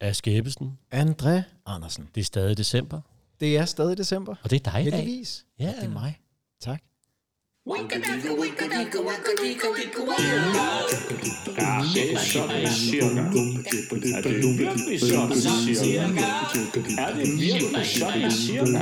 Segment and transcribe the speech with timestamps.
[0.00, 0.78] Aske Ebbesen.
[0.94, 2.08] André Andersen.
[2.14, 3.00] Det er stadig december,
[3.40, 4.34] Det er stadig december.
[4.42, 4.98] og det er dig i dag.
[5.00, 5.46] Heldigvis.
[5.58, 5.72] Ja.
[5.80, 6.20] Det er mig.
[6.60, 6.82] Tak.
[11.58, 13.20] Ja, det er sådan cirka.
[14.16, 16.22] Er det virkelig sådan cirka?
[16.98, 18.78] Er det virkelig sådan cirka?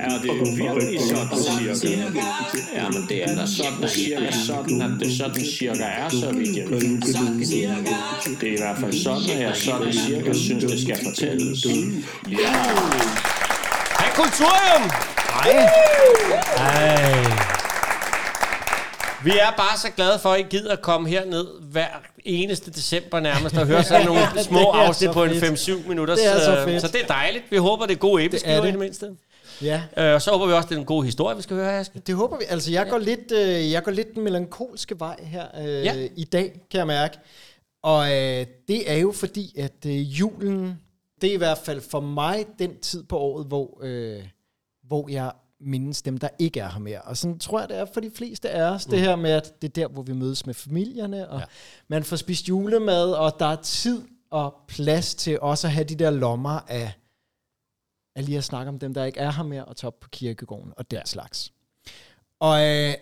[0.00, 2.20] Er det virkelig sådan cirka?
[2.74, 6.56] Ja, men det er da sådan cirka sådan, at det sådan cirka er, så vidt
[6.56, 6.80] jeg ved.
[8.40, 11.64] Det er i hvert fald sådan, at jeg sådan cirka synes, det skal fortælles.
[12.30, 12.52] Ja!
[13.98, 14.90] Hej Kulturium!
[15.32, 15.68] Hej.
[16.56, 17.55] Ej.
[19.24, 21.86] Vi er bare så glade for, at I gider at komme herned hver
[22.24, 25.68] eneste december nærmest og høre sådan nogle små afsnit på en fedt.
[25.68, 26.14] 5-7 minutter.
[26.14, 26.82] Det er så øh, fedt.
[26.82, 27.44] Så det er dejligt.
[27.50, 28.68] Vi håber, det er gode æbleskiver det.
[28.68, 29.10] i det mindste.
[29.62, 31.78] Ja, Øh, Og så håber vi også, det er en god historie, vi skal høre,
[31.78, 31.98] Aske.
[32.06, 32.44] det håber vi.
[32.48, 35.94] Altså, jeg går lidt, øh, jeg går lidt den melankolske vej her øh, Ja.
[35.94, 36.08] ja.
[36.16, 37.18] i dag, kan jeg mærke.
[37.82, 40.80] Og øh, det er jo fordi, at øh, julen,
[41.20, 44.22] det er i hvert fald for mig den tid på året, hvor, øh,
[44.88, 47.02] hvor jeg mindes dem, der ikke er her mere.
[47.02, 48.90] Og sådan tror jeg, det er for de fleste af os, mm.
[48.90, 51.40] det her med, at det er der, hvor vi mødes med familierne, og Ja.
[51.40, 51.46] ja.
[51.88, 55.94] man får spist julemad, og der er tid og plads til også at have de
[55.94, 56.92] der lommer af,
[58.16, 60.08] af lige at snakke om dem, der ikke er her mere, og tage op på
[60.08, 61.52] kirkegården og den slags.
[62.40, 62.94] Og øh,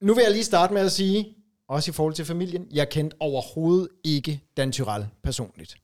[0.00, 1.36] nu vil jeg lige starte med at sige,
[1.68, 5.76] også i forhold til familien, jeg kendte overhovedet ikke Dan Tyrell personligt.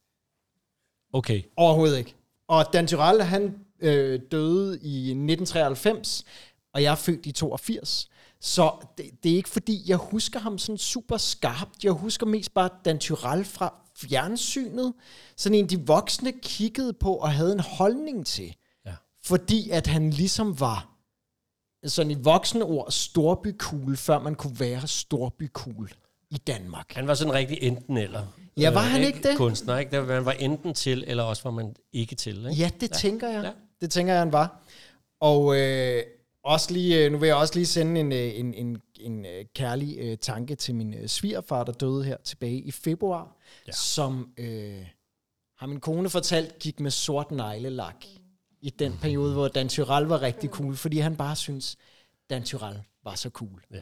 [1.12, 1.42] Okay.
[1.56, 2.14] Overhovedet ikke.
[2.48, 6.24] Og Dan Tyrell, han øh, døde i 1993,
[6.74, 8.08] og jeg er født i 82.
[8.40, 11.84] Så det, det er ikke fordi, jeg husker ham sådan super skarpt.
[11.84, 14.94] Jeg husker mest bare Dan Tyrell fra fjernsynet.
[15.36, 18.56] Sådan en, de voksne kiggede på og havde en holdning til.
[18.86, 18.94] Ja.
[19.24, 20.92] Fordi at han ligesom var
[21.86, 25.90] sådan i voksne ord storbycool, før man kunne være storbycool
[26.30, 26.92] i Danmark.
[26.92, 28.26] Han var sådan rigtig enten eller.
[28.56, 29.36] Ja, var han ikke det?
[29.36, 30.02] Kunstner, ikke?
[30.02, 32.36] Man var enten til, eller også var man ikke til.
[32.38, 32.50] Ikke?
[32.62, 32.94] Ja, det ja.
[32.94, 33.44] tænker jeg.
[33.44, 33.50] Ja.
[33.80, 34.60] Det tænker jeg, han var.
[35.20, 36.02] Og øh,
[36.44, 39.44] også lige, øh, nu vil jeg også lige sende en, øh, en, en, en øh,
[39.54, 43.36] kærlig øh, tanke til min øh, svigerfar, der døde her tilbage i februar,
[43.66, 43.72] Ja.
[43.72, 44.86] som øh,
[45.58, 48.04] har min kone fortalt, gik med sort neglelak
[48.60, 51.76] i den periode, hvor Dan Tyrell var rigtig cool, fordi han bare synes,
[52.30, 53.62] Dan Tyrell var så cool.
[53.70, 53.78] Ja.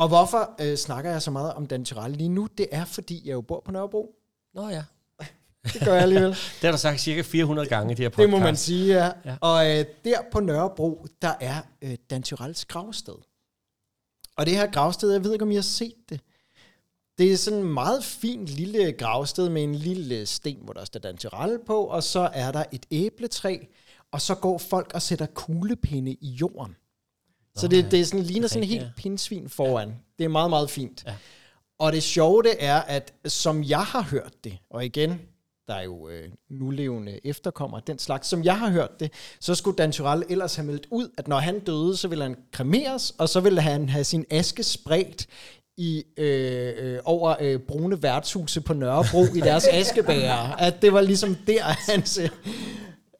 [0.00, 2.48] Og hvorfor øh, snakker jeg så meget om Dan Tyrell lige nu?
[2.58, 4.14] Det er, fordi jeg jo bor på Nørrebro.
[4.54, 4.84] Nå ja.
[5.72, 6.30] Det gør jeg alligevel.
[6.30, 8.22] Det har du sagt cirka 400 gange i de her podcast.
[8.22, 9.12] Det må man sige, ja.
[9.24, 9.36] Ja.
[9.40, 13.14] Og øh, der på Nørrebro, der er øh, Dan Tyrells gravsted.
[14.36, 16.20] Og det her gravsted, jeg ved ikke, om I har set det.
[17.18, 21.00] Det er sådan en meget fin lille gravsted med en lille sten, hvor der står
[21.00, 23.58] Dan Tyrell på, og så er der et æbletræ,
[24.12, 26.76] og så går folk og sætter kuglepinde i jorden.
[27.56, 27.88] Så det, ja.
[27.90, 28.90] det er sådan, ligner sådan helt ja.
[28.96, 29.88] pindsvin foran.
[29.88, 29.94] Ja.
[30.18, 31.04] Det er meget, meget fint.
[31.06, 31.14] Ja.
[31.78, 35.20] Og det sjove det er, at som jeg har hørt det, og igen,
[35.68, 39.76] der er jo øh, nulevende efterkommer den slags, som jeg har hørt det, så skulle
[39.76, 43.28] Dan Tyrell ellers have meldt ud, at når han døde, så ville han kremeres, og
[43.28, 45.26] så ville han have sin aske spredt
[45.76, 50.56] i øh, øh, over øh, brune værtshuse på Nørrebro i deres askebærer.
[50.56, 52.28] At det var ligesom der, hans, øh,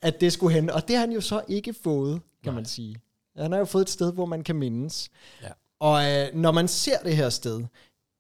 [0.03, 0.71] at det skulle hen.
[0.71, 2.97] Og det har han jo så ikke fået, kan man sige.
[3.41, 5.09] Han har jo fået et sted, hvor man kan mindes.
[5.43, 5.49] Ja.
[5.81, 7.65] Og øh, når man ser det her sted,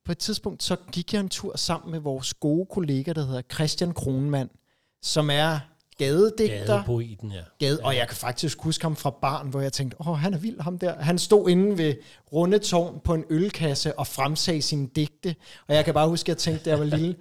[0.04, 3.42] på et tidspunkt, så gik jeg en tur sammen med vores gode kollega, der hedder
[3.52, 4.50] Christian Kronmann,
[5.02, 5.58] som er
[5.98, 6.66] gadedigter.
[6.66, 7.42] Gadepoeten, ja.
[7.58, 10.38] Gade, og jeg kan faktisk huske ham fra barn, hvor jeg tænkte, åh, han er
[10.38, 10.98] vild, ham der.
[10.98, 11.94] Han stod inde ved
[12.32, 15.36] Rundetårn på en ølkasse og fremsagde sine digte.
[15.68, 17.16] Og jeg kan bare huske, at jeg tænkte, da jeg var lille,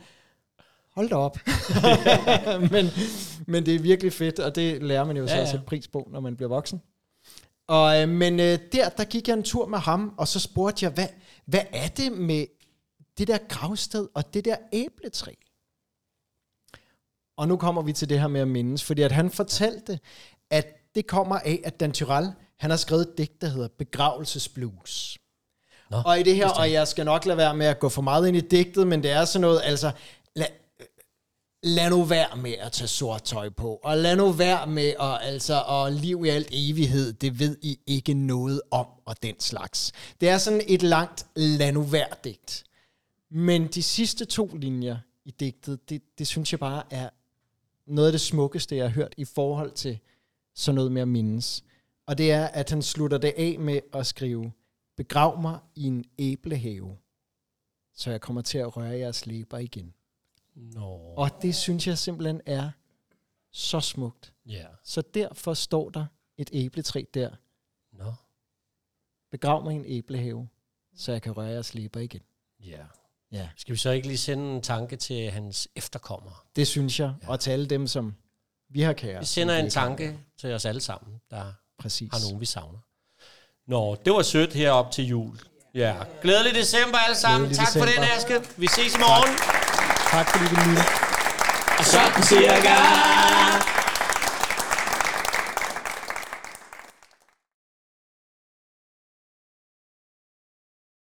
[0.96, 1.38] hold da op.
[2.74, 2.88] men,
[3.48, 5.44] men det er virkelig fedt, og det lærer man jo så Ja, ja, ja.
[5.44, 6.82] at sætte pris på, når man bliver voksen.
[7.70, 10.86] Og, øh, men øh, der, der gik jeg en tur med ham, og så spurgte
[10.86, 11.08] jeg, hvad,
[11.46, 12.46] hvad er det med
[13.18, 15.32] det der gravsted og det der æbletræ?
[17.38, 20.00] Og nu kommer vi til det her med at mindes, fordi at han fortalte,
[20.50, 25.18] at det kommer af, at Dan Tyrell, han har skrevet et digt, der hedder Begravelsesblues.
[25.92, 28.02] Nå, og i det her, og jeg skal nok lade være med at gå for
[28.02, 29.92] meget ind i digtet, men det er sådan noget, altså,
[30.36, 30.48] lad,
[31.64, 35.20] lad nu være med at tage sort tøj på, og lad nu være med at,
[35.22, 39.92] altså, og liv i alt evighed, det ved I ikke noget om, og den slags.
[40.22, 42.64] Det er sådan et langt lad nu være digt.
[43.32, 47.10] Men de sidste to linjer i digtet, det, det synes jeg bare er
[47.88, 50.00] noget af det smukkeste, jeg har hørt i forhold til
[50.56, 51.64] sådan noget med at mindes.
[52.06, 54.52] Og det er, at han slutter det af med at skrive,
[54.98, 56.98] begrav mig i en æblehave,
[57.94, 59.94] så jeg kommer til at røre jeres læber igen.
[60.60, 61.14] Nå.
[61.18, 62.70] Og det synes jeg simpelthen er
[63.52, 64.34] så smukt.
[64.46, 64.66] Ja.
[64.84, 66.06] Så derfor står der
[66.38, 67.30] et æbletræ der.
[67.94, 68.14] Nå.
[69.32, 70.48] Begrav mig i en æblehave,
[70.96, 72.22] så jeg kan røre jeres læber igen.
[72.66, 72.82] Ja.
[73.32, 76.34] Ja, Skal vi så ikke lige sende en tanke til hans efterkommere?
[76.56, 77.14] det synes jeg.
[77.28, 78.16] Og til alle dem, som
[78.70, 79.20] vi har kære.
[79.20, 82.10] Vi sender en tanke til os alle sammen, der Præcis.
[82.14, 82.80] har nogen, vi savner.
[83.68, 85.40] Nå, det var sødt herop til jul.
[85.74, 87.50] Ja, glædelig december alle sammen.
[87.50, 88.04] Glædelig tak for december.
[88.28, 88.62] den, Aske.
[88.62, 89.49] Vi ses i morgen.
[90.12, 90.86] Tak fordi du lyttede.
[91.80, 92.76] Og sådan cirka